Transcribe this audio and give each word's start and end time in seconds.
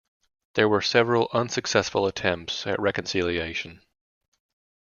There 0.55 0.67
were 0.67 0.81
several 0.81 1.29
unsuccessful 1.31 2.07
attempts 2.07 2.65
at 2.65 2.79
reconciliation. 2.79 3.81